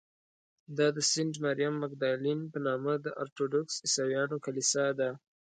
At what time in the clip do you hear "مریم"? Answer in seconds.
1.45-1.73